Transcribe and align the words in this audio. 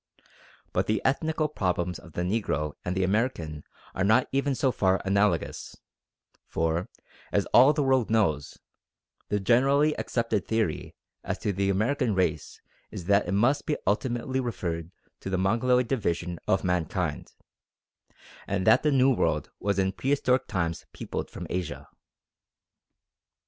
But 0.73 0.87
the 0.87 0.99
ethnical 1.05 1.47
problems 1.47 1.99
of 1.99 2.13
the 2.13 2.23
Negro 2.23 2.73
and 2.83 2.95
the 2.95 3.03
American 3.03 3.63
are 3.93 4.03
not 4.03 4.27
even 4.31 4.55
so 4.55 4.71
far 4.71 4.99
analogous; 5.05 5.77
for, 6.47 6.89
as 7.31 7.45
all 7.53 7.71
the 7.71 7.83
world 7.83 8.09
knows, 8.09 8.57
the 9.29 9.39
generally 9.39 9.93
accepted 9.99 10.47
theory 10.47 10.95
as 11.23 11.37
to 11.37 11.53
the 11.53 11.69
American 11.69 12.15
race 12.15 12.59
is 12.89 13.05
that 13.05 13.27
it 13.27 13.33
must 13.33 13.67
be 13.67 13.77
ultimately 13.85 14.39
referred 14.39 14.89
to 15.19 15.29
the 15.29 15.37
Mongoloid 15.37 15.87
division 15.87 16.39
of 16.47 16.63
mankind, 16.63 17.33
and 18.47 18.65
that 18.65 18.81
the 18.81 18.91
New 18.91 19.13
World 19.13 19.51
was 19.59 19.77
in 19.77 19.91
prehistoric 19.91 20.47
times 20.47 20.87
peopled 20.93 21.29
from 21.29 21.45
Asia. 21.47 21.87